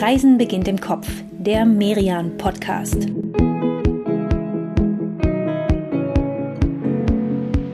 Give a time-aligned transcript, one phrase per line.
[0.00, 3.06] Reisen beginnt im Kopf, der Merian Podcast.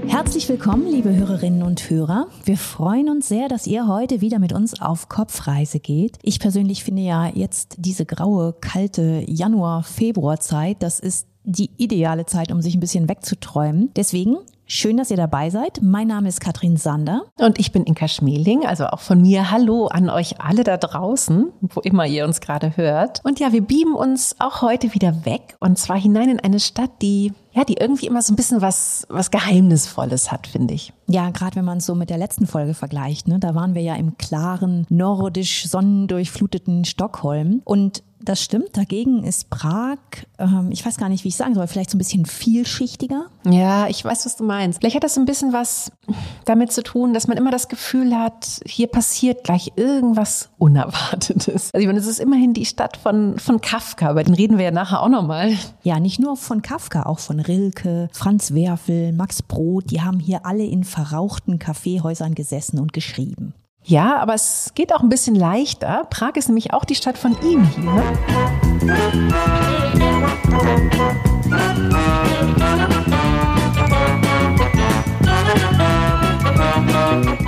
[0.08, 2.26] Herzlich willkommen, liebe Hörerinnen und Hörer.
[2.44, 6.18] Wir freuen uns sehr, dass ihr heute wieder mit uns auf Kopfreise geht.
[6.22, 12.60] Ich persönlich finde ja jetzt diese graue, kalte Januar-Februar-Zeit, das ist die ideale Zeit, um
[12.60, 13.92] sich ein bisschen wegzuträumen.
[13.94, 14.38] Deswegen
[14.68, 15.78] Schön, dass ihr dabei seid.
[15.80, 17.22] Mein Name ist Katrin Sander.
[17.38, 21.52] Und ich bin Inka Schmeling, also auch von mir Hallo an euch alle da draußen,
[21.60, 23.20] wo immer ihr uns gerade hört.
[23.24, 26.90] Und ja, wir beamen uns auch heute wieder weg und zwar hinein in eine Stadt,
[27.00, 30.92] die ja, die irgendwie immer so ein bisschen was, was Geheimnisvolles hat, finde ich.
[31.06, 33.80] Ja, gerade wenn man es so mit der letzten Folge vergleicht, ne, da waren wir
[33.80, 38.76] ja im klaren, nordisch sonnendurchfluteten Stockholm und das stimmt.
[38.76, 39.98] Dagegen ist Prag,
[40.38, 43.26] ähm, ich weiß gar nicht, wie ich sagen soll, vielleicht so ein bisschen vielschichtiger.
[43.44, 44.80] Ja, ich weiß, was du meinst.
[44.80, 45.90] Vielleicht hat das ein bisschen was
[46.44, 51.70] damit zu tun, dass man immer das Gefühl hat, hier passiert gleich irgendwas Unerwartetes.
[51.72, 54.66] Also ich meine, es ist immerhin die Stadt von, von Kafka, über den reden wir
[54.66, 55.56] ja nachher auch nochmal.
[55.82, 59.90] Ja, nicht nur von Kafka, auch von Rilke, Franz Werfel, Max Brod.
[59.90, 63.54] Die haben hier alle in verrauchten Kaffeehäusern gesessen und geschrieben.
[63.88, 66.08] Ja, aber es geht auch ein bisschen leichter.
[66.10, 68.02] Prag ist nämlich auch die Stadt von ihm hier.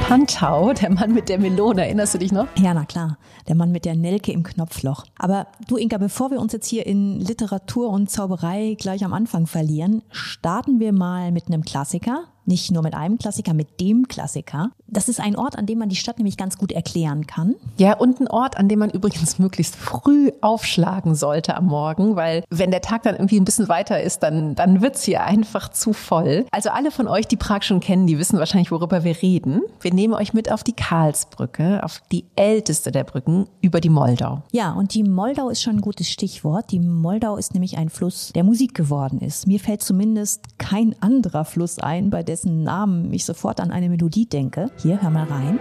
[0.06, 2.47] Pantau, der Mann mit der Melone, erinnerst du dich noch?
[2.56, 5.06] Ja, na klar, der Mann mit der Nelke im Knopfloch.
[5.19, 9.48] Aber du Inka, bevor wir uns jetzt hier in Literatur und Zauberei gleich am Anfang
[9.48, 14.71] verlieren, starten wir mal mit einem Klassiker, nicht nur mit einem Klassiker, mit dem Klassiker.
[14.89, 17.55] Das ist ein Ort, an dem man die Stadt nämlich ganz gut erklären kann.
[17.77, 22.43] Ja, und ein Ort, an dem man übrigens möglichst früh aufschlagen sollte am Morgen, weil
[22.51, 25.93] wenn der Tag dann irgendwie ein bisschen weiter ist, dann, dann wird's hier einfach zu
[25.93, 26.47] voll.
[26.51, 29.61] Also alle von euch, die Prag schon kennen, die wissen wahrscheinlich, worüber wir reden.
[29.81, 34.43] Wir nehmen euch mit auf die Karlsbrücke, auf die älteste der Brücken über die Moldau.
[34.53, 36.71] Ja, und die Moldau ist schon ein gutes Stichwort.
[36.71, 39.47] Die Moldau ist nämlich ein Fluss, der Musik geworden ist.
[39.47, 44.26] Mir fällt zumindest kein anderer Fluss ein, bei dessen Namen ich sofort an eine Melodie
[44.26, 44.71] denke.
[44.76, 45.59] Hier, hör mal rein.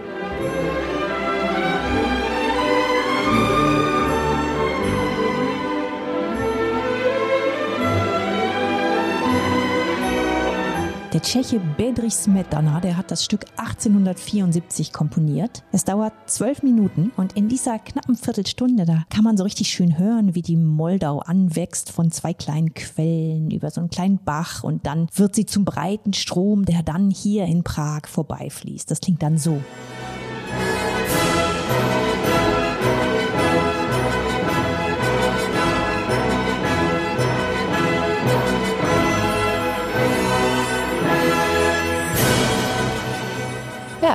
[11.14, 15.62] Der Tscheche Bedrich Smetana, der hat das Stück 1874 komponiert.
[15.72, 19.98] Es dauert zwölf Minuten und in dieser knappen Viertelstunde, da kann man so richtig schön
[19.98, 24.84] hören, wie die Moldau anwächst von zwei kleinen Quellen über so einen kleinen Bach und
[24.84, 28.90] dann wird sie zum breiten Strom, der dann hier in Prag vorbeifließt.
[28.90, 29.62] Das klingt dann so.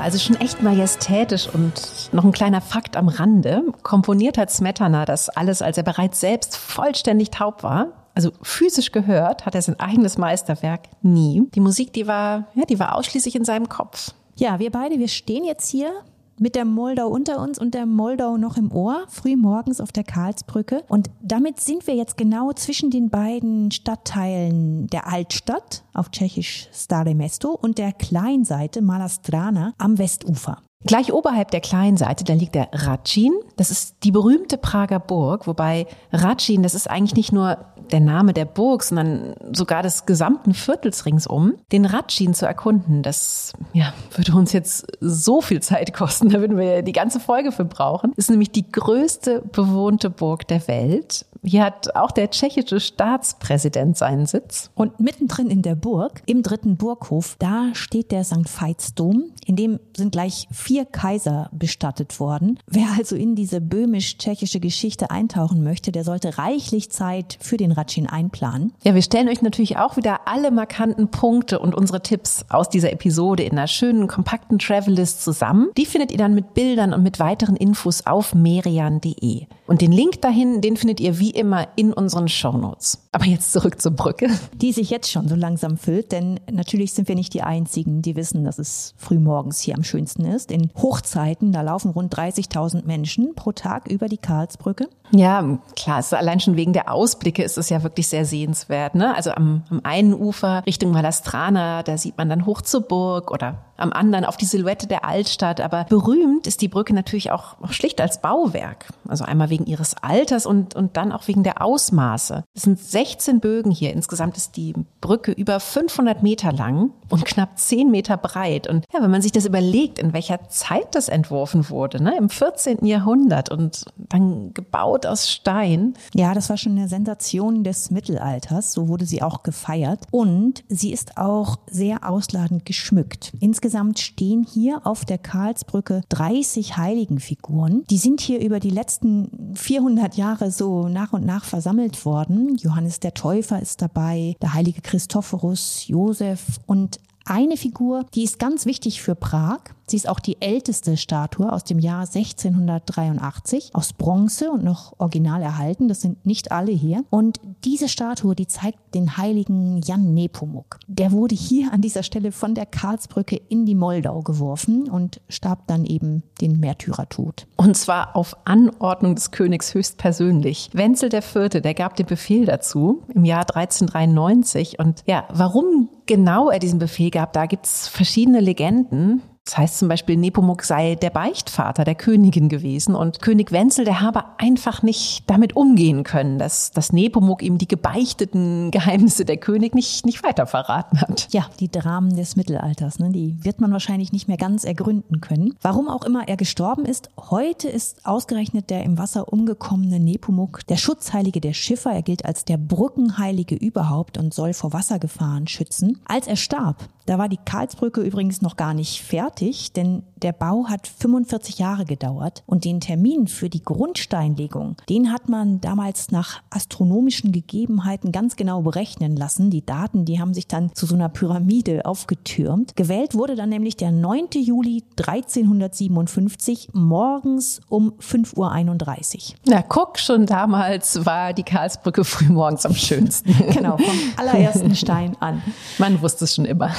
[0.03, 3.63] Also schon echt majestätisch und noch ein kleiner Fakt am Rande.
[3.83, 7.87] Komponiert hat Smetana das alles, als er bereits selbst vollständig taub war.
[8.13, 11.47] Also physisch gehört hat er sein eigenes Meisterwerk nie.
[11.55, 14.11] Die Musik, die war, ja, die war ausschließlich in seinem Kopf.
[14.35, 15.91] Ja, wir beide, wir stehen jetzt hier
[16.39, 20.03] mit der Moldau unter uns und der Moldau noch im Ohr, früh morgens auf der
[20.03, 20.83] Karlsbrücke.
[20.87, 27.15] Und damit sind wir jetzt genau zwischen den beiden Stadtteilen der Altstadt, auf Tschechisch Stare
[27.15, 30.61] Mesto, und der Kleinseite Malastrana am Westufer.
[30.85, 33.33] Gleich oberhalb der kleinen Seite, da liegt der Ratschin.
[33.55, 37.57] Das ist die berühmte Prager Burg, wobei Ratschin, das ist eigentlich nicht nur
[37.91, 41.53] der Name der Burg, sondern sogar des gesamten Viertels ringsum.
[41.71, 46.57] Den Ratschin zu erkunden, das ja, würde uns jetzt so viel Zeit kosten, da würden
[46.57, 48.13] wir die ganze Folge für brauchen.
[48.15, 51.25] Ist nämlich die größte bewohnte Burg der Welt.
[51.43, 54.71] Hier hat auch der tschechische Staatspräsident seinen Sitz.
[54.75, 58.47] Und mittendrin in der Burg, im dritten Burghof, da steht der St.
[58.47, 59.25] Veitsdom.
[59.45, 62.59] In dem sind gleich vier Kaiser bestattet worden.
[62.67, 68.07] Wer also in diese böhmisch-tschechische Geschichte eintauchen möchte, der sollte reichlich Zeit für den Ratschin
[68.07, 68.73] einplanen.
[68.83, 72.93] Ja, wir stellen euch natürlich auch wieder alle markanten Punkte und unsere Tipps aus dieser
[72.93, 75.69] Episode in einer schönen, kompakten Travellist zusammen.
[75.77, 79.47] Die findet ihr dann mit Bildern und mit weiteren Infos auf merian.de.
[79.67, 82.99] Und den Link dahin, den findet ihr wie immer in unseren Shownotes.
[83.11, 84.27] Aber jetzt zurück zur Brücke.
[84.55, 88.15] Die sich jetzt schon so langsam füllt, denn natürlich sind wir nicht die Einzigen, die
[88.15, 90.51] wissen, dass es frühmorgens hier am schönsten ist.
[90.51, 94.87] In Hochzeiten, da laufen rund 30.000 Menschen pro Tag über die Karlsbrücke.
[95.11, 98.95] Ja, klar, ist allein schon wegen der Ausblicke ist es ja wirklich sehr sehenswert.
[98.95, 99.15] Ne?
[99.15, 103.59] Also am, am einen Ufer Richtung Malastrana, da sieht man dann hoch zur Burg oder
[103.83, 105.61] am anderen auf die Silhouette der Altstadt.
[105.61, 108.87] Aber berühmt ist die Brücke natürlich auch, schlicht als Bauwerk.
[109.07, 112.43] Also einmal wegen ihres Alters und, und dann auch wegen der Ausmaße.
[112.55, 113.93] Es sind 16 Bögen hier.
[113.93, 118.67] Insgesamt ist die Brücke über 500 Meter lang und knapp 10 Meter breit.
[118.67, 122.27] Und ja, wenn man sich das überlegt, in welcher Zeit das entworfen wurde, ne, im
[122.27, 122.83] 14.
[122.87, 125.93] Jahrhundert und dann gebaut aus Stein.
[126.15, 128.73] Ja, das war schon eine Sensation des Mittelalters.
[128.73, 129.99] So wurde sie auch gefeiert.
[130.09, 133.31] Und sie ist auch sehr ausladend geschmückt.
[133.39, 137.83] Insgesamt stehen hier auf der Karlsbrücke 30 Heiligenfiguren.
[137.91, 142.55] Die sind hier über die letzten 400 Jahre so nach und nach versammelt worden.
[142.55, 148.65] Johannes der Täufer ist dabei, der heilige Christophorus, Josef und eine Figur, die ist ganz
[148.65, 149.59] wichtig für Prag.
[149.87, 155.41] Sie ist auch die älteste Statue aus dem Jahr 1683 aus Bronze und noch original
[155.41, 155.87] erhalten.
[155.87, 157.03] Das sind nicht alle hier.
[157.09, 160.79] Und diese Statue, die zeigt den heiligen Jan Nepomuk.
[160.87, 165.67] Der wurde hier an dieser Stelle von der Karlsbrücke in die Moldau geworfen und starb
[165.67, 167.47] dann eben den Märtyrertod.
[167.57, 170.69] Und zwar auf Anordnung des Königs höchstpersönlich.
[170.73, 174.79] Wenzel IV., der gab den Befehl dazu im Jahr 1393.
[174.79, 179.21] Und ja, warum genau er diesen Befehl gab, da gibt's verschiedene Legenden.
[179.45, 183.99] Das heißt zum Beispiel, Nepomuk sei der Beichtvater der Königin gewesen und König Wenzel, der
[183.99, 189.75] habe einfach nicht damit umgehen können, dass, dass Nepomuk ihm die gebeichteten Geheimnisse der König
[189.75, 191.27] nicht, nicht weiter verraten hat.
[191.33, 195.55] Ja, die Dramen des Mittelalters, ne, die wird man wahrscheinlich nicht mehr ganz ergründen können.
[195.61, 200.77] Warum auch immer er gestorben ist, heute ist ausgerechnet der im Wasser umgekommene Nepomuk der
[200.77, 201.91] Schutzheilige der Schiffer.
[201.91, 205.99] Er gilt als der Brückenheilige überhaupt und soll vor Wassergefahren schützen.
[206.05, 209.32] Als er starb, da war die Karlsbrücke übrigens noch gar nicht fertig,
[209.73, 215.27] denn der Bau hat 45 Jahre gedauert und den Termin für die Grundsteinlegung, den hat
[215.27, 219.49] man damals nach astronomischen Gegebenheiten ganz genau berechnen lassen.
[219.49, 222.75] Die Daten, die haben sich dann zu so einer Pyramide aufgetürmt.
[222.75, 224.29] Gewählt wurde dann nämlich der 9.
[224.35, 229.35] Juli 1357 morgens um 5.31 Uhr.
[229.45, 233.33] Na, guck, schon damals war die Karlsbrücke frühmorgens am schönsten.
[233.53, 235.41] genau, vom allerersten Stein an.
[235.79, 236.71] Man wusste es schon immer.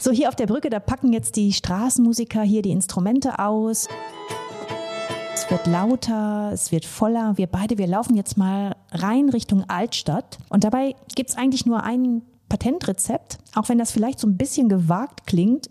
[0.00, 3.88] So, hier auf der Brücke, da packen jetzt die Straßenmusiker hier die Instrumente aus.
[5.34, 7.36] Es wird lauter, es wird voller.
[7.36, 10.38] Wir beide, wir laufen jetzt mal rein Richtung Altstadt.
[10.48, 14.68] Und dabei gibt es eigentlich nur ein Patentrezept, auch wenn das vielleicht so ein bisschen
[14.68, 15.68] gewagt klingt.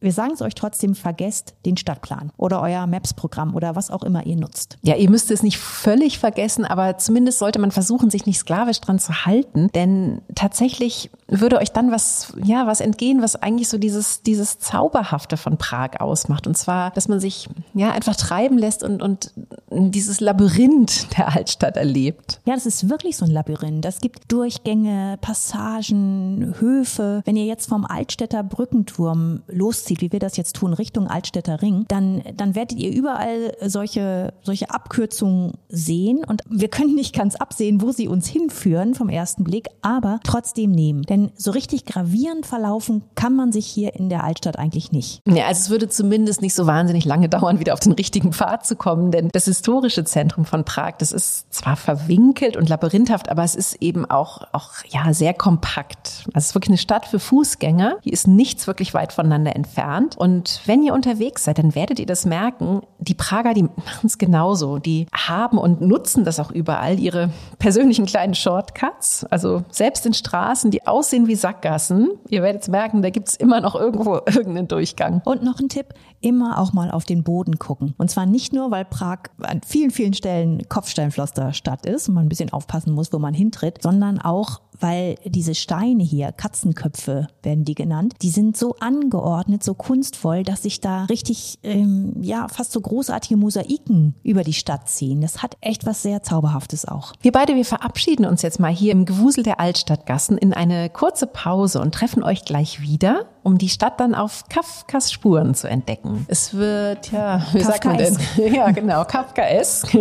[0.00, 4.24] Wir sagen es euch trotzdem, vergesst den Stadtplan oder euer Maps-Programm oder was auch immer
[4.24, 4.78] ihr nutzt.
[4.82, 8.80] Ja, ihr müsst es nicht völlig vergessen, aber zumindest sollte man versuchen, sich nicht sklavisch
[8.80, 13.78] dran zu halten, denn tatsächlich würde euch dann was, ja, was entgehen, was eigentlich so
[13.78, 16.46] dieses, dieses Zauberhafte von Prag ausmacht.
[16.46, 19.32] Und zwar, dass man sich, ja, einfach treiben lässt und, und
[19.70, 22.40] dieses Labyrinth der Altstadt erlebt.
[22.46, 23.84] Ja, das ist wirklich so ein Labyrinth.
[23.84, 27.22] Es gibt Durchgänge, Passagen, Höfe.
[27.24, 31.84] Wenn ihr jetzt vom Altstädter Brückenturm loszieht, wie wir das jetzt tun, Richtung Altstädter Ring,
[31.88, 36.24] dann, dann werdet ihr überall solche, solche Abkürzungen sehen.
[36.26, 40.72] Und wir können nicht ganz absehen, wo sie uns hinführen vom ersten Blick, aber trotzdem
[40.72, 41.02] nehmen.
[41.02, 45.22] Denn denn so richtig gravierend verlaufen kann man sich hier in der Altstadt eigentlich nicht.
[45.26, 48.66] Ja, also es würde zumindest nicht so wahnsinnig lange dauern, wieder auf den richtigen Pfad
[48.66, 53.44] zu kommen, denn das historische Zentrum von Prag, das ist zwar verwinkelt und labyrinthhaft, aber
[53.44, 56.24] es ist eben auch, auch ja, sehr kompakt.
[56.28, 57.98] Also es ist wirklich eine Stadt für Fußgänger.
[58.02, 59.79] Hier ist nichts wirklich weit voneinander entfernt.
[60.16, 62.80] Und wenn ihr unterwegs seid, dann werdet ihr das merken.
[62.98, 64.78] Die Prager, die machen es genauso.
[64.78, 69.26] Die haben und nutzen das auch überall, ihre persönlichen kleinen Shortcuts.
[69.30, 72.10] Also selbst in Straßen, die aus aussehen wie Sackgassen.
[72.28, 75.22] Ihr werdet merken, da gibt's immer noch irgendwo irgendeinen Durchgang.
[75.24, 77.94] Und noch ein Tipp, immer auch mal auf den Boden gucken.
[77.98, 82.28] Und zwar nicht nur, weil Prag an vielen, vielen Stellen Kopfsteinpflasterstadt ist und man ein
[82.28, 87.74] bisschen aufpassen muss, wo man hintritt, sondern auch, weil diese Steine hier, Katzenköpfe werden die
[87.74, 92.80] genannt, die sind so angeordnet, so kunstvoll, dass sich da richtig, ähm, ja, fast so
[92.80, 95.20] großartige Mosaiken über die Stadt ziehen.
[95.20, 97.12] Das hat echt was sehr Zauberhaftes auch.
[97.20, 101.26] Wir beide, wir verabschieden uns jetzt mal hier im Gewusel der Altstadtgassen in eine kurze
[101.26, 106.26] Pause und treffen euch gleich wieder, um die Stadt dann auf Kafkas Spuren zu entdecken.
[106.28, 108.16] Es wird, ja, wie sagt man denn?
[108.36, 109.96] Ja, genau, Kafkaesk.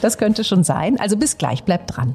[0.00, 0.98] Das könnte schon sein.
[1.00, 2.14] Also bis gleich, bleibt dran.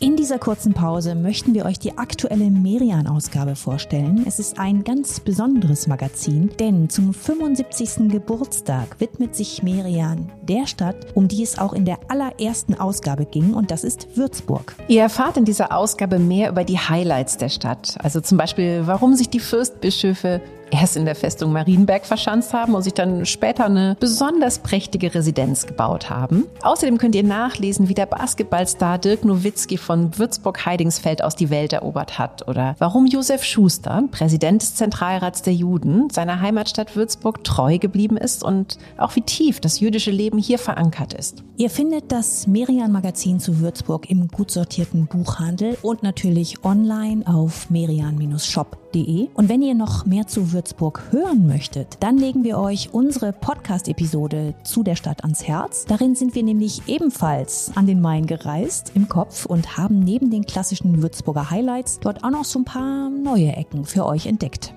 [0.00, 4.22] In dieser kurzen Pause möchten wir euch die aktuelle Merian-Ausgabe vorstellen.
[4.28, 8.08] Es ist ein ganz besonderes Magazin, denn zum 75.
[8.08, 13.54] Geburtstag widmet sich Merian der Stadt, um die es auch in der allerersten Ausgabe ging,
[13.54, 14.76] und das ist Würzburg.
[14.86, 19.14] Ihr erfahrt in dieser Ausgabe mehr über die Highlights der Stadt, also zum Beispiel, warum
[19.14, 23.96] sich die Fürstbischöfe erst in der Festung Marienberg verschanzt haben und sich dann später eine
[24.00, 26.46] besonders prächtige Residenz gebaut haben.
[26.62, 32.18] Außerdem könnt ihr nachlesen, wie der Basketballstar Dirk Nowitzki von Würzburg-Heidingsfeld aus die Welt erobert
[32.18, 38.16] hat oder warum Josef Schuster, Präsident des Zentralrats der Juden, seiner Heimatstadt Würzburg treu geblieben
[38.16, 41.44] ist und auch wie tief das jüdische Leben hier verankert ist.
[41.56, 48.87] Ihr findet das Merian-Magazin zu Würzburg im gut sortierten Buchhandel und natürlich online auf merian-shop.de.
[49.34, 54.54] Und wenn ihr noch mehr zu Würzburg hören möchtet, dann legen wir euch unsere Podcast-Episode
[54.64, 55.84] zu der Stadt ans Herz.
[55.84, 60.46] Darin sind wir nämlich ebenfalls an den Main gereist im Kopf und haben neben den
[60.46, 64.74] klassischen Würzburger Highlights dort auch noch so ein paar neue Ecken für euch entdeckt.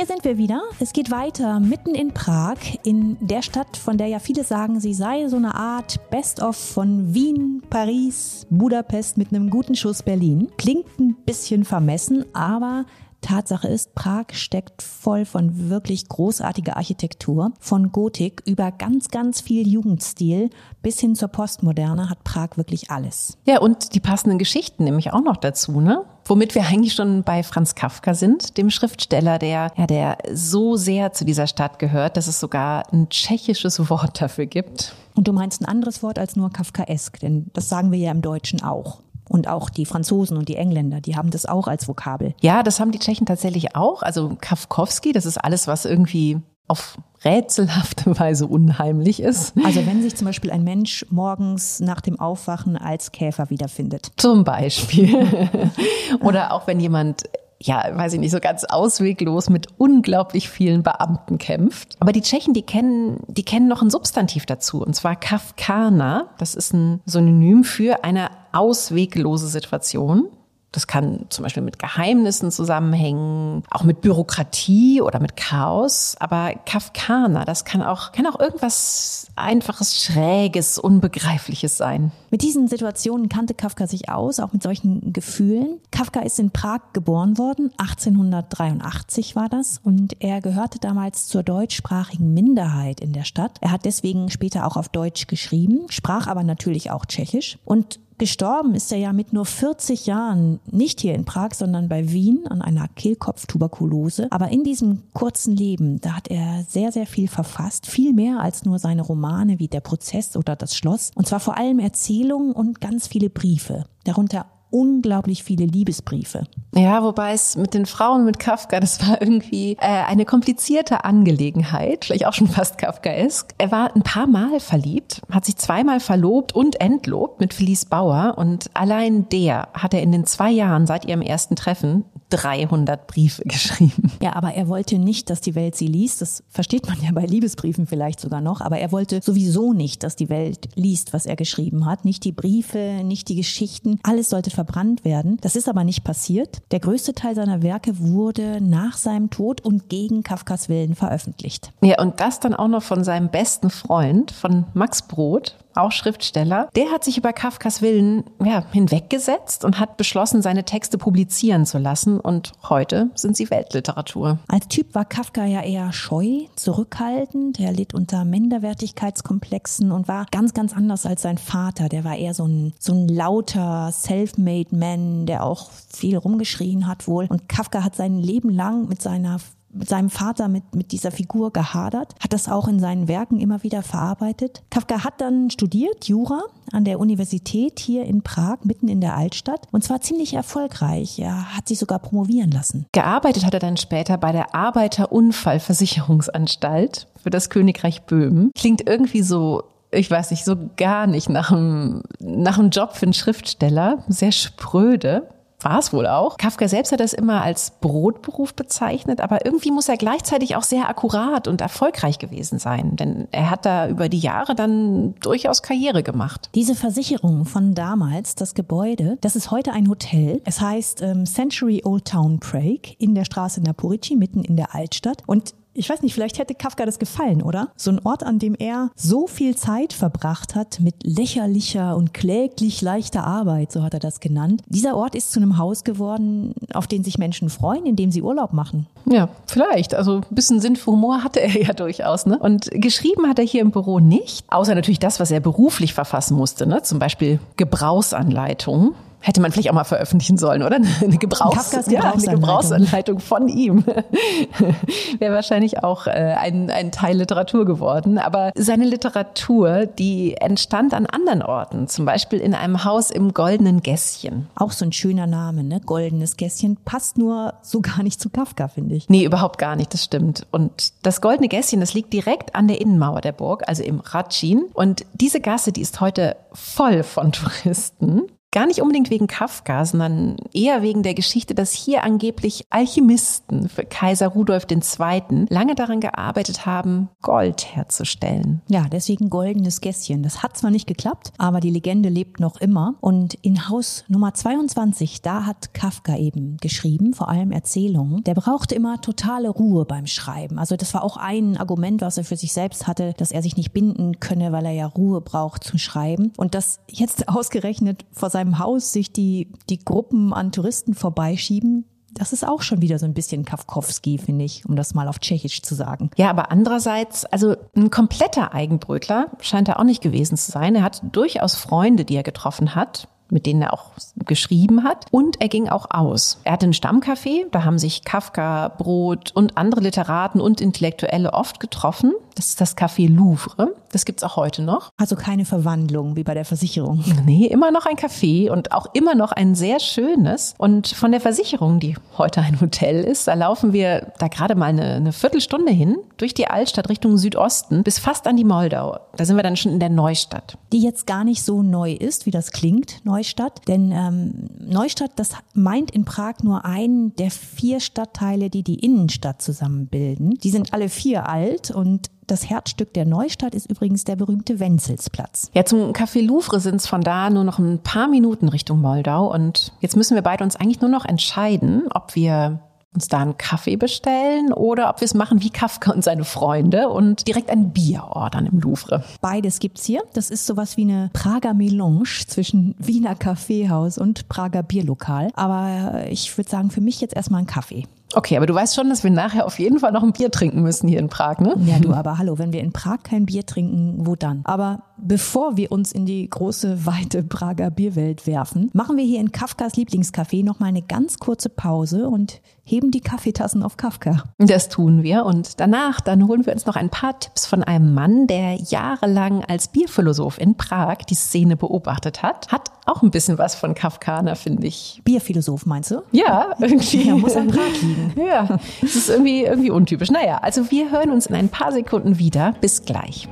[0.00, 0.62] Hier sind wir wieder.
[0.78, 4.94] Es geht weiter mitten in Prag, in der Stadt, von der ja viele sagen, sie
[4.94, 10.50] sei so eine Art Best-of von Wien, Paris, Budapest mit einem guten Schuss Berlin.
[10.56, 12.86] Klingt ein bisschen vermessen, aber
[13.20, 17.52] Tatsache ist, Prag steckt voll von wirklich großartiger Architektur.
[17.60, 20.50] Von Gotik über ganz, ganz viel Jugendstil
[20.82, 23.38] bis hin zur Postmoderne hat Prag wirklich alles.
[23.46, 26.04] Ja, und die passenden Geschichten nämlich auch noch dazu, ne?
[26.26, 31.12] Womit wir eigentlich schon bei Franz Kafka sind, dem Schriftsteller, der, ja, der so sehr
[31.12, 34.94] zu dieser Stadt gehört, dass es sogar ein tschechisches Wort dafür gibt.
[35.16, 38.22] Und du meinst ein anderes Wort als nur Kafkaesk, denn das sagen wir ja im
[38.22, 39.00] Deutschen auch.
[39.30, 42.34] Und auch die Franzosen und die Engländer, die haben das auch als Vokabel.
[42.40, 44.02] Ja, das haben die Tschechen tatsächlich auch.
[44.02, 49.54] Also Kafkowski, das ist alles, was irgendwie auf rätselhafte Weise unheimlich ist.
[49.64, 54.10] Also wenn sich zum Beispiel ein Mensch morgens nach dem Aufwachen als Käfer wiederfindet.
[54.16, 55.48] Zum Beispiel.
[56.20, 57.22] Oder auch wenn jemand
[57.62, 61.96] ja, weiß ich nicht, so ganz ausweglos mit unglaublich vielen Beamten kämpft.
[62.00, 66.30] Aber die Tschechen, die kennen, die kennen noch ein Substantiv dazu, und zwar Kafkana.
[66.38, 70.28] Das ist ein Synonym für eine ausweglose Situation.
[70.72, 76.16] Das kann zum Beispiel mit Geheimnissen zusammenhängen, auch mit Bürokratie oder mit Chaos.
[76.20, 82.12] Aber Kafkaner, das kann auch, kann auch irgendwas Einfaches, Schräges, Unbegreifliches sein.
[82.30, 85.80] Mit diesen Situationen kannte Kafka sich aus, auch mit solchen Gefühlen.
[85.90, 92.32] Kafka ist in Prag geboren worden, 1883 war das, und er gehörte damals zur deutschsprachigen
[92.32, 93.58] Minderheit in der Stadt.
[93.60, 98.74] Er hat deswegen später auch auf Deutsch geschrieben, sprach aber natürlich auch Tschechisch und Gestorben
[98.74, 102.60] ist er ja mit nur 40 Jahren, nicht hier in Prag, sondern bei Wien an
[102.60, 104.28] einer Kehlkopftuberkulose.
[104.30, 108.66] Aber in diesem kurzen Leben, da hat er sehr, sehr viel verfasst, viel mehr als
[108.66, 111.12] nur seine Romane wie Der Prozess oder Das Schloss.
[111.14, 113.86] Und zwar vor allem Erzählungen und ganz viele Briefe.
[114.04, 116.46] Darunter unglaublich viele Liebesbriefe.
[116.74, 122.04] Ja, wobei es mit den Frauen mit Kafka, das war irgendwie äh, eine komplizierte Angelegenheit,
[122.04, 123.54] vielleicht auch schon fast Kafkaesk.
[123.58, 128.34] Er war ein paar Mal verliebt, hat sich zweimal verlobt und entlobt mit Felice Bauer
[128.38, 133.42] und allein der hat er in den zwei Jahren seit ihrem ersten Treffen 300 Briefe
[133.44, 134.12] geschrieben.
[134.22, 136.22] Ja, aber er wollte nicht, dass die Welt sie liest.
[136.22, 138.60] Das versteht man ja bei Liebesbriefen vielleicht sogar noch.
[138.60, 142.04] Aber er wollte sowieso nicht, dass die Welt liest, was er geschrieben hat.
[142.04, 143.98] Nicht die Briefe, nicht die Geschichten.
[144.02, 145.38] Alles sollte verbrannt werden.
[145.40, 146.62] Das ist aber nicht passiert.
[146.70, 151.72] Der größte Teil seiner Werke wurde nach seinem Tod und gegen Kafkas Willen veröffentlicht.
[151.82, 156.68] Ja, und das dann auch noch von seinem besten Freund, von Max Brod, auch Schriftsteller,
[156.76, 161.78] der hat sich über Kafkas Willen ja, hinweggesetzt und hat beschlossen, seine Texte publizieren zu
[161.78, 162.20] lassen.
[162.20, 164.38] Und heute sind sie Weltliteratur.
[164.48, 167.60] Als Typ war Kafka ja eher scheu, zurückhaltend.
[167.60, 171.88] Er litt unter Minderwertigkeitskomplexen und war ganz, ganz anders als sein Vater.
[171.88, 177.06] Der war eher so ein, so ein lauter, self-made Man, der auch viel rumgeschrien hat
[177.06, 177.26] wohl.
[177.28, 179.38] Und Kafka hat sein Leben lang mit seiner
[179.72, 183.62] mit seinem Vater mit, mit dieser Figur gehadert, hat das auch in seinen Werken immer
[183.62, 184.62] wieder verarbeitet.
[184.70, 189.68] Kafka hat dann studiert, Jura, an der Universität hier in Prag, mitten in der Altstadt,
[189.70, 191.18] und zwar ziemlich erfolgreich.
[191.18, 192.86] Er hat sich sogar promovieren lassen.
[192.92, 198.50] Gearbeitet hat er dann später bei der Arbeiterunfallversicherungsanstalt für das Königreich Böhmen.
[198.54, 203.06] Klingt irgendwie so ich weiß nicht, so gar nicht nach einem, nach einem Job für
[203.06, 204.04] einen Schriftsteller.
[204.06, 205.26] Sehr spröde
[205.62, 206.36] war es wohl auch.
[206.36, 210.88] Kafka selbst hat das immer als Brotberuf bezeichnet, aber irgendwie muss er gleichzeitig auch sehr
[210.88, 216.02] akkurat und erfolgreich gewesen sein, denn er hat da über die Jahre dann durchaus Karriere
[216.02, 216.50] gemacht.
[216.54, 220.40] Diese Versicherung von damals, das Gebäude, das ist heute ein Hotel.
[220.44, 225.22] Es heißt ähm, Century Old Town Prague in der Straße Naporici, mitten in der Altstadt.
[225.26, 227.68] Und ich weiß nicht, vielleicht hätte Kafka das gefallen, oder?
[227.76, 232.82] So ein Ort, an dem er so viel Zeit verbracht hat mit lächerlicher und kläglich
[232.82, 234.62] leichter Arbeit, so hat er das genannt.
[234.66, 238.22] Dieser Ort ist zu einem Haus geworden, auf den sich Menschen freuen, in dem sie
[238.22, 238.86] Urlaub machen.
[239.06, 239.94] Ja, vielleicht.
[239.94, 242.26] Also ein bisschen Sinn für Humor hatte er ja durchaus.
[242.26, 242.38] Ne?
[242.38, 246.36] Und geschrieben hat er hier im Büro nicht, außer natürlich das, was er beruflich verfassen
[246.36, 246.82] musste, ne?
[246.82, 248.94] zum Beispiel Gebrauchsanleitungen.
[249.20, 250.76] Hätte man vielleicht auch mal veröffentlichen sollen, oder?
[251.00, 252.40] Eine, Gebrauchs Kafkas ja, eine Gebrauchsanleitung.
[252.40, 253.84] Gebrauchsanleitung von ihm.
[255.18, 258.18] Wäre wahrscheinlich auch äh, ein, ein Teil Literatur geworden.
[258.18, 263.82] Aber seine Literatur, die entstand an anderen Orten, zum Beispiel in einem Haus im Goldenen
[263.82, 264.48] Gässchen.
[264.54, 265.80] Auch so ein schöner Name, ne?
[265.84, 266.78] Goldenes Gässchen.
[266.84, 269.08] Passt nur so gar nicht zu Kafka, finde ich.
[269.10, 270.46] Nee, überhaupt gar nicht, das stimmt.
[270.50, 274.64] Und das Goldene Gässchen, das liegt direkt an der Innenmauer der Burg, also im Ratschin.
[274.72, 278.22] Und diese Gasse, die ist heute voll von Touristen.
[278.52, 283.84] Gar nicht unbedingt wegen Kafka, sondern eher wegen der Geschichte, dass hier angeblich Alchemisten für
[283.84, 285.46] Kaiser Rudolf II.
[285.48, 288.60] lange daran gearbeitet haben, Gold herzustellen.
[288.68, 290.24] Ja, deswegen goldenes Gässchen.
[290.24, 292.96] Das hat zwar nicht geklappt, aber die Legende lebt noch immer.
[293.00, 298.24] Und in Haus Nummer 22, da hat Kafka eben geschrieben, vor allem Erzählungen.
[298.24, 300.58] Der brauchte immer totale Ruhe beim Schreiben.
[300.58, 303.56] Also das war auch ein Argument, was er für sich selbst hatte, dass er sich
[303.56, 306.32] nicht binden könne, weil er ja Ruhe braucht zum Schreiben.
[306.36, 312.32] Und das jetzt ausgerechnet vor seinem Haus sich die, die Gruppen an Touristen vorbeischieben, das
[312.32, 315.62] ist auch schon wieder so ein bisschen Kafkowski, finde ich, um das mal auf Tschechisch
[315.62, 316.10] zu sagen.
[316.16, 320.74] Ja, aber andererseits, also ein kompletter Eigenbrötler scheint er auch nicht gewesen zu sein.
[320.74, 323.92] Er hat durchaus Freunde, die er getroffen hat mit denen er auch
[324.26, 325.06] geschrieben hat.
[325.10, 326.40] Und er ging auch aus.
[326.44, 331.60] Er hatte ein Stammcafé, da haben sich Kafka, Brot und andere Literaten und Intellektuelle oft
[331.60, 332.12] getroffen.
[332.40, 333.74] Das ist das Café Louvre.
[333.92, 334.92] Das gibt's auch heute noch.
[334.96, 337.04] Also keine Verwandlung wie bei der Versicherung.
[337.26, 340.54] Nee, immer noch ein Café und auch immer noch ein sehr schönes.
[340.56, 344.66] Und von der Versicherung, die heute ein Hotel ist, da laufen wir da gerade mal
[344.66, 348.98] eine, eine Viertelstunde hin durch die Altstadt Richtung Südosten bis fast an die Moldau.
[349.18, 350.56] Da sind wir dann schon in der Neustadt.
[350.72, 353.60] Die jetzt gar nicht so neu ist, wie das klingt, Neustadt.
[353.68, 359.42] Denn ähm, Neustadt, das meint in Prag nur einen der vier Stadtteile, die die Innenstadt
[359.42, 360.38] zusammenbilden.
[360.42, 365.50] Die sind alle vier alt und das Herzstück der Neustadt ist übrigens der berühmte Wenzelsplatz.
[365.54, 369.32] Ja, zum Café Louvre sind es von da nur noch ein paar Minuten Richtung Moldau.
[369.32, 372.60] Und jetzt müssen wir beide uns eigentlich nur noch entscheiden, ob wir
[372.92, 376.88] uns da einen Kaffee bestellen oder ob wir es machen wie Kafka und seine Freunde
[376.88, 379.04] und direkt ein Bier ordern im Louvre.
[379.20, 380.02] Beides gibt's hier.
[380.12, 385.30] Das ist sowas wie eine Prager Melange zwischen Wiener Kaffeehaus und Prager Bierlokal.
[385.34, 387.86] Aber ich würde sagen, für mich jetzt erstmal ein Kaffee.
[388.14, 390.62] Okay, aber du weißt schon, dass wir nachher auf jeden Fall noch ein Bier trinken
[390.62, 391.54] müssen hier in Prag, ne?
[391.64, 394.40] Ja, du, aber hallo, wenn wir in Prag kein Bier trinken, wo dann?
[394.44, 399.32] Aber bevor wir uns in die große, weite Prager Bierwelt werfen, machen wir hier in
[399.32, 404.24] Kafkas Lieblingscafé nochmal eine ganz kurze Pause und heben die Kaffeetassen auf Kafka.
[404.38, 407.94] Das tun wir und danach, dann holen wir uns noch ein paar Tipps von einem
[407.94, 412.48] Mann, der jahrelang als Bierphilosoph in Prag die Szene beobachtet hat.
[412.48, 415.00] Hat auch ein bisschen was von Kafkaner, finde ich.
[415.04, 416.02] Bierphilosoph, meinst du?
[416.12, 417.08] Ja, irgendwie.
[417.08, 418.14] Ja, muss an Prag liegen.
[418.20, 420.10] Ja, es ist irgendwie, irgendwie untypisch.
[420.10, 422.54] Naja, also wir hören uns in ein paar Sekunden wieder.
[422.60, 423.28] Bis gleich.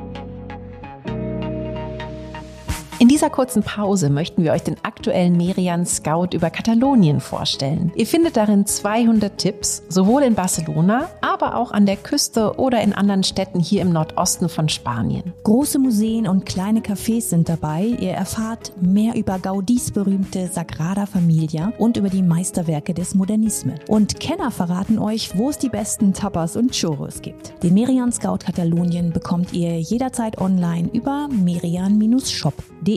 [3.01, 7.93] In dieser kurzen Pause möchten wir euch den aktuellen Merian Scout über Katalonien vorstellen.
[7.95, 12.93] Ihr findet darin 200 Tipps, sowohl in Barcelona, aber auch an der Küste oder in
[12.93, 15.33] anderen Städten hier im Nordosten von Spanien.
[15.45, 17.85] Große Museen und kleine Cafés sind dabei.
[17.85, 23.77] Ihr erfahrt mehr über Gaudis berühmte Sagrada Familia und über die Meisterwerke des Modernisme.
[23.87, 27.63] Und Kenner verraten euch, wo es die besten Tapas und Churros gibt.
[27.63, 32.88] Den Merian Scout Katalonien bekommt ihr jederzeit online über merian-shop.de.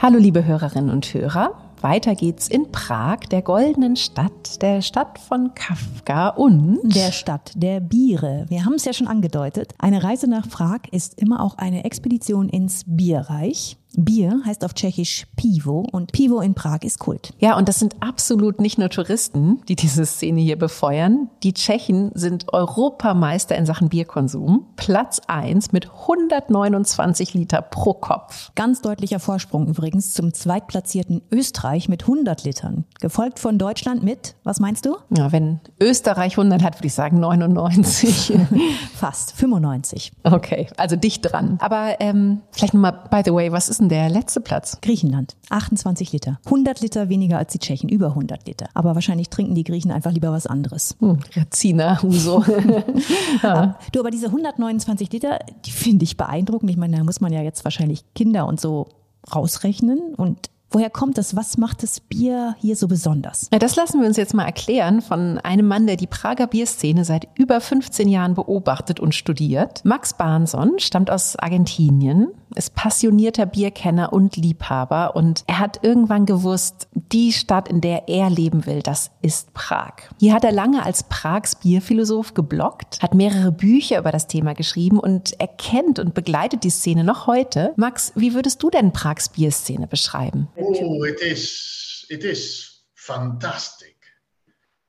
[0.00, 1.52] Hallo liebe Hörerinnen und Hörer.
[1.82, 7.80] Weiter geht's in Prag, der goldenen Stadt, der Stadt von Kafka und der Stadt der
[7.80, 8.46] Biere.
[8.48, 9.74] Wir haben es ja schon angedeutet.
[9.78, 13.76] Eine Reise nach Prag ist immer auch eine Expedition ins Bierreich.
[13.96, 17.32] Bier heißt auf Tschechisch Pivo und Pivo in Prag ist Kult.
[17.38, 21.30] Ja, und das sind absolut nicht nur Touristen, die diese Szene hier befeuern.
[21.42, 24.66] Die Tschechen sind Europameister in Sachen Bierkonsum.
[24.76, 28.50] Platz eins mit 129 Liter pro Kopf.
[28.54, 32.84] Ganz deutlicher Vorsprung übrigens zum zweitplatzierten Österreich mit 100 Litern.
[33.00, 34.96] Gefolgt von Deutschland mit, was meinst du?
[35.16, 38.32] Ja, wenn Österreich 100 hat, würde ich sagen 99.
[38.94, 40.12] Fast, 95.
[40.24, 41.58] Okay, also dicht dran.
[41.60, 44.78] Aber ähm, vielleicht nochmal, by the way, was ist denn der letzte Platz?
[44.80, 46.38] Griechenland, 28 Liter.
[46.46, 48.68] 100 Liter weniger als die Tschechen, über 100 Liter.
[48.74, 50.96] Aber wahrscheinlich trinken die Griechen einfach lieber was anderes.
[51.00, 52.44] Hm, Razina, Huso.
[53.42, 53.78] ja.
[53.92, 56.70] Du, aber diese 129 Liter, die finde ich beeindruckend.
[56.70, 58.88] Ich meine, da muss man ja jetzt wahrscheinlich Kinder und so
[59.34, 61.36] rausrechnen und Woher kommt das?
[61.36, 63.48] Was macht das Bier hier so besonders?
[63.52, 67.04] Ja, das lassen wir uns jetzt mal erklären von einem Mann, der die Prager Bierszene
[67.04, 69.84] seit über 15 Jahren beobachtet und studiert.
[69.84, 72.32] Max Barnson stammt aus Argentinien.
[72.56, 78.30] Ist passionierter Bierkenner und Liebhaber und er hat irgendwann gewusst, die Stadt, in der er
[78.30, 79.94] leben will, das ist Prag.
[80.18, 84.98] Hier hat er lange als Prags Bierphilosoph geblockt, hat mehrere Bücher über das Thema geschrieben
[84.98, 87.72] und er kennt und begleitet die Szene noch heute.
[87.76, 90.48] Max, wie würdest du denn Prags Bierszene beschreiben?
[90.56, 93.96] Oh, it is, it is fantastic.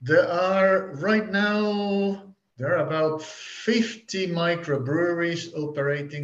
[0.05, 2.34] There are right now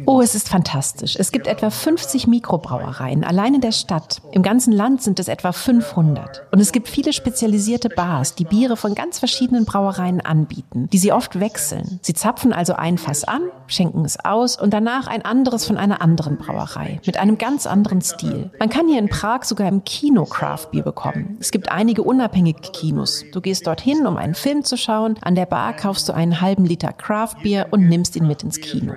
[0.06, 1.16] Oh, es ist fantastisch.
[1.18, 4.22] Es gibt etwa 50 Mikrobrauereien, allein in der Stadt.
[4.32, 6.44] Im ganzen Land sind es etwa 500.
[6.50, 11.12] Und es gibt viele spezialisierte Bars, die Biere von ganz verschiedenen Brauereien anbieten, die sie
[11.12, 12.00] oft wechseln.
[12.00, 16.00] Sie zapfen also ein Fass an, schenken es aus und danach ein anderes von einer
[16.00, 18.50] anderen Brauerei, mit einem ganz anderen Stil.
[18.58, 21.36] Man kann hier in Prag sogar im Kino Craft Bier bekommen.
[21.40, 23.22] Es gibt einige unabhängige Kinos.
[23.34, 25.18] Du gehst dorthin, um einen Film zu schauen.
[25.20, 28.42] An der Bar kaufst du ein einen halben Liter Craft Beer und nimmst ihn mit
[28.42, 28.94] ins Kino.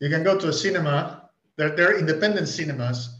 [0.00, 3.10] You can go to a cinema, there, there are independent cinemas,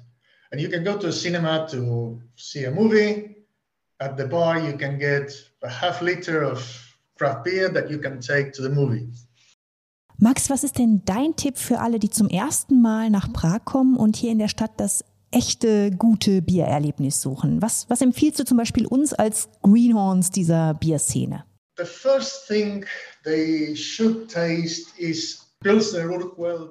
[0.51, 3.37] and you can go to a cinema to see a movie.
[4.01, 6.61] At the bar, you can get a half liter of
[7.17, 9.09] craft beer that you can take to the movie.
[10.19, 13.97] Max, was ist denn dein Tipp für alle, die zum ersten Mal nach Prag kommen
[13.97, 17.63] und hier in der Stadt das echte, gute Biererlebnis suchen?
[17.63, 21.45] Was, was empfiehlst du zum Beispiel uns als Greenhorns dieser Bierszene?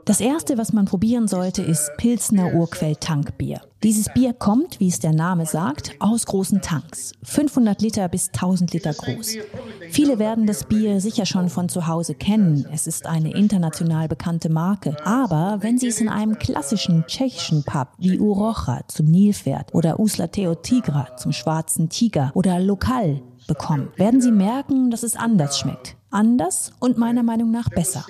[0.06, 3.62] Das erste, was man probieren sollte, ist Pilsner Urquell Tankbier.
[3.82, 7.14] Dieses Bier kommt, wie es der Name sagt, aus großen Tanks.
[7.24, 9.38] 500 Liter bis 1000 Liter groß.
[9.90, 12.66] Viele werden das Bier sicher schon von zu Hause kennen.
[12.72, 14.96] Es ist eine international bekannte Marke.
[15.06, 20.54] Aber wenn Sie es in einem klassischen tschechischen Pub wie Urocha zum Nilpferd oder Uslateo
[20.56, 25.96] Tigra zum schwarzen Tiger oder Lokal bekommen, werden Sie merken, dass es anders schmeckt.
[26.10, 28.06] Anders und meiner Meinung nach besser.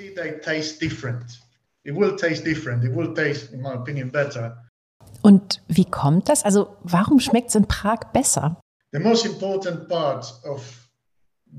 [5.21, 6.43] Und wie kommt das?
[6.43, 8.59] Also warum schmeckt es in Prag besser?
[8.91, 10.89] The most important part of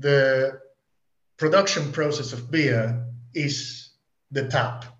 [0.01, 0.51] the
[1.37, 4.94] production process of beer is the tap.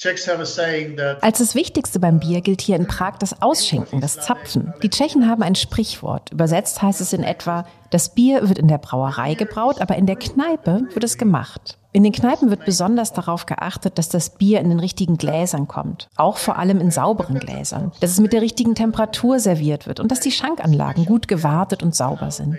[0.00, 4.72] Als das Wichtigste beim Bier gilt hier in Prag das Ausschenken, das Zapfen.
[4.80, 6.30] Die Tschechen haben ein Sprichwort.
[6.30, 10.14] Übersetzt heißt es in etwa, das Bier wird in der Brauerei gebraut, aber in der
[10.14, 11.78] Kneipe wird es gemacht.
[11.92, 16.08] In den Kneipen wird besonders darauf geachtet, dass das Bier in den richtigen Gläsern kommt.
[16.14, 17.90] Auch vor allem in sauberen Gläsern.
[18.00, 21.96] Dass es mit der richtigen Temperatur serviert wird und dass die Schankanlagen gut gewartet und
[21.96, 22.56] sauber sind.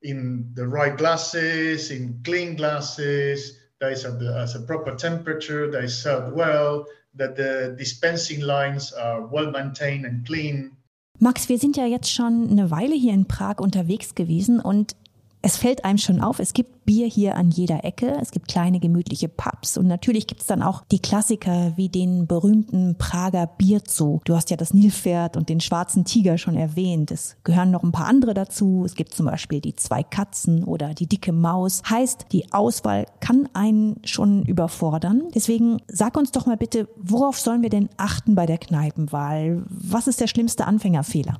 [0.00, 5.70] In the right glasses, in clean glasses, that is at, the, at a proper temperature,
[5.70, 10.72] that is served well, that the dispensing lines are well maintained and clean.
[11.20, 14.94] Max, wir sind ja jetzt schon eine Weile hier in Prag unterwegs gewesen und
[15.42, 18.80] es fällt einem schon auf, es gibt Bier hier an jeder Ecke, es gibt kleine
[18.80, 24.20] gemütliche Pubs und natürlich gibt es dann auch die Klassiker wie den berühmten Prager Bierzoo.
[24.24, 27.10] Du hast ja das Nilpferd und den schwarzen Tiger schon erwähnt.
[27.10, 28.84] Es gehören noch ein paar andere dazu.
[28.86, 31.82] Es gibt zum Beispiel die zwei Katzen oder die dicke Maus.
[31.88, 35.24] Heißt, die Auswahl kann einen schon überfordern.
[35.34, 39.62] Deswegen sag uns doch mal bitte, worauf sollen wir denn achten bei der Kneipenwahl?
[39.68, 41.38] Was ist der schlimmste Anfängerfehler?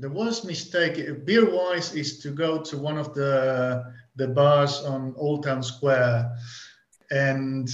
[0.00, 3.84] The worst mistake, beer wise, is to go to one of the
[4.16, 6.36] the bars on Old Town Square
[7.10, 7.68] and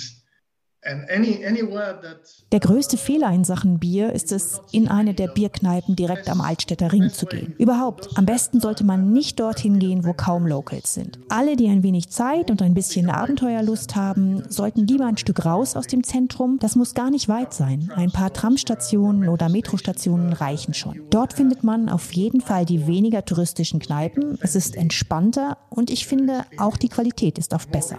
[2.53, 6.93] Der größte Fehler in Sachen Bier ist es, in eine der Bierkneipen direkt am Altstädter
[6.93, 7.55] Ring zu gehen.
[7.59, 11.19] Überhaupt, am besten sollte man nicht dorthin gehen, wo kaum Locals sind.
[11.31, 15.75] Alle, die ein wenig Zeit und ein bisschen Abenteuerlust haben, sollten lieber ein Stück raus
[15.75, 16.59] aus dem Zentrum.
[16.61, 17.91] Das muss gar nicht weit sein.
[17.95, 21.01] Ein paar Tramstationen oder Metrostationen reichen schon.
[21.11, 24.39] Dort findet man auf jeden Fall die weniger touristischen Kneipen.
[24.43, 27.99] Es ist entspannter und ich finde, auch die Qualität ist oft besser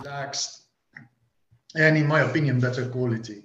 [1.76, 3.44] and in my opinion better quality.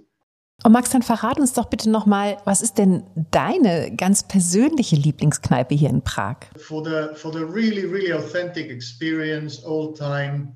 [0.62, 5.74] Und Max, dann verrat uns doch bitte nochmal, was ist denn deine ganz persönliche Lieblingskneipe
[5.74, 6.36] hier in Prag?
[6.56, 10.54] For the, for the really, really authentic experience, all time,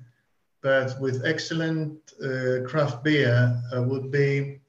[0.60, 4.60] but with excellent uh, craft beer, uh, would be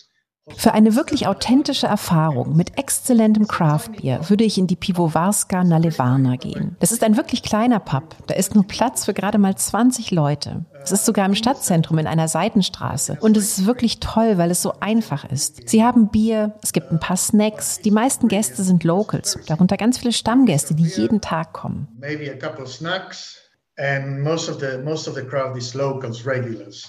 [0.55, 6.75] für eine wirklich authentische Erfahrung mit exzellentem Craftbier würde ich in die Pivovarska Nalevarna gehen.
[6.79, 8.15] Das ist ein wirklich kleiner Pub.
[8.27, 10.65] Da ist nur Platz für gerade mal 20 Leute.
[10.83, 13.17] Es ist sogar im Stadtzentrum in einer Seitenstraße.
[13.21, 15.67] Und es ist wirklich toll, weil es so einfach ist.
[15.67, 17.79] Sie haben Bier, es gibt ein paar Snacks.
[17.79, 21.87] Die meisten Gäste sind Locals, darunter ganz viele Stammgäste, die jeden Tag kommen.
[21.99, 23.37] Maybe a couple snacks
[23.77, 26.87] and most of the most of the crowd is locals, regulars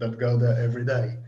[0.00, 1.18] that go there every day.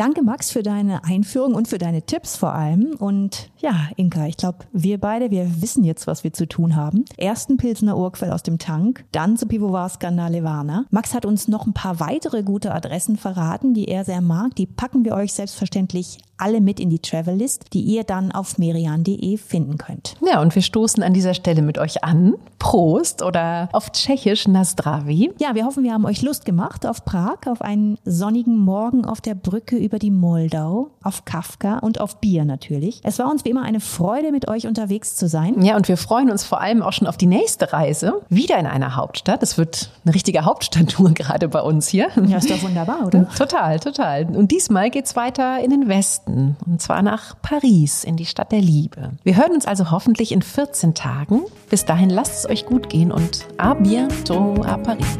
[0.00, 2.96] Danke, Max, für deine Einführung und für deine Tipps vor allem.
[2.98, 7.04] Und ja, Inka, ich glaube, wir beide, wir wissen jetzt, was wir zu tun haben.
[7.18, 10.86] Ersten Pilsner Urquell aus dem Tank, dann zu Pivovarska na Levana.
[10.88, 14.54] Max hat uns noch ein paar weitere gute Adressen verraten, die er sehr mag.
[14.54, 18.58] Die packen wir euch selbstverständlich alle mit in die Travel List, die ihr dann auf
[18.58, 20.16] merian.de finden könnt.
[20.26, 22.34] Ja, und wir stoßen an dieser Stelle mit euch an.
[22.58, 25.32] Prost oder auf Tschechisch Nazdravi.
[25.38, 29.20] Ja, wir hoffen, wir haben euch Lust gemacht auf Prag, auf einen sonnigen Morgen auf
[29.20, 33.00] der Brücke über die Moldau, auf Kafka und auf Bier natürlich.
[33.02, 35.60] Es war uns wie immer eine Freude, mit euch unterwegs zu sein.
[35.64, 38.22] Ja, und wir freuen uns vor allem auch schon auf die nächste Reise.
[38.28, 39.42] Wieder in einer Hauptstadt.
[39.42, 42.06] Es wird eine richtige Hauptstadttour gerade bei uns hier.
[42.28, 43.28] Ja, ist doch wunderbar, oder?
[43.36, 44.26] Total, total.
[44.26, 46.56] Und diesmal geht's weiter in den Westen.
[46.64, 49.10] Und zwar nach Paris, in die Stadt der Liebe.
[49.24, 51.40] Wir hören uns also hoffentlich in 14 Tagen.
[51.68, 55.18] Bis dahin lasst es euch gut gehen und à bientôt à Paris.